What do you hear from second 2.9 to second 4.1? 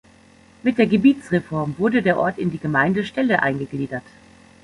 Stelle eingegliedert.